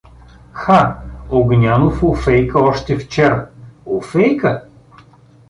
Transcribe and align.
—Ха, 0.61 0.81
Огнянов 1.37 1.97
офейка 2.09 2.59
още 2.69 2.93
вчера…— 2.99 3.41
Офейка? 3.95 4.53